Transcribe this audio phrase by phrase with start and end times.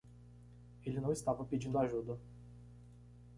[0.83, 2.19] Ele não estava pedindo ajuda.